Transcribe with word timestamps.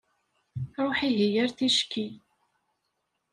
Ruḥ 0.83 0.99
ihi 1.09 1.27
ar-ticki. 1.43 2.07